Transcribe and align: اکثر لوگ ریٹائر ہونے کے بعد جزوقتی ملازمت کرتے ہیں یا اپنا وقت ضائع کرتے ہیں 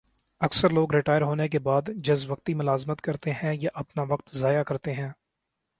اکثر 0.41 0.69
لوگ 0.69 0.93
ریٹائر 0.95 1.21
ہونے 1.21 1.47
کے 1.47 1.59
بعد 1.59 1.89
جزوقتی 2.03 2.53
ملازمت 2.53 3.01
کرتے 3.01 3.31
ہیں 3.33 3.53
یا 3.53 3.69
اپنا 3.73 4.03
وقت 4.03 4.35
ضائع 4.35 4.63
کرتے 4.63 4.93
ہیں 4.93 5.09